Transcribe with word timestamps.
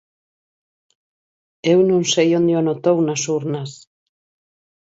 Eu 1.73 1.79
non 1.89 2.01
sei 2.13 2.29
onde 2.39 2.53
o 2.59 2.61
notou 2.69 2.97
nas 3.07 3.21
urnas. 3.37 3.71